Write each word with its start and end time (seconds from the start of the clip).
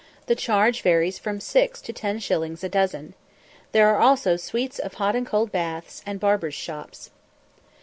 The 0.25 0.33
charge 0.33 0.81
varies 0.81 1.19
from 1.19 1.39
six 1.39 1.79
to 1.81 1.93
ten 1.93 2.17
shillings 2.17 2.63
a 2.63 2.69
dozen. 2.69 3.13
There 3.71 3.87
are 3.89 3.99
also 3.99 4.35
suites 4.35 4.79
of 4.79 4.95
hot 4.95 5.15
and 5.15 5.27
cold 5.27 5.51
baths, 5.51 6.01
and 6.07 6.19
barbers' 6.19 6.55
shops. 6.55 7.11